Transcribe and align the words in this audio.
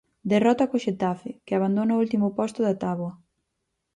Derrota 0.33 0.69
co 0.71 0.83
Xetafe, 0.85 1.31
que 1.45 1.53
abandona 1.55 1.97
o 1.97 2.01
último 2.03 2.27
posto 2.37 2.59
da 2.63 2.77
táboa. 2.83 3.13